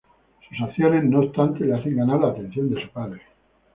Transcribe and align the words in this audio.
Sus 0.49 0.59
acciones, 0.67 1.03
no 1.03 1.19
obstante, 1.19 1.63
le 1.63 1.75
hacen 1.75 1.95
ganar 1.95 2.19
la 2.21 2.29
atención 2.29 2.73
de 2.73 2.81
su 2.81 2.89
padre. 2.89 3.21